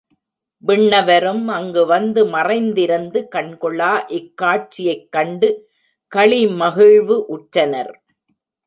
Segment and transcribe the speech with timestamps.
[0.63, 5.49] விண்ணவரும் அங்குவந்து மறைந்திருந்து கண்கொள்ளா இக் காட்சியைக் கண்டு
[6.15, 7.93] களிமகிழ்வு உற்றனர்.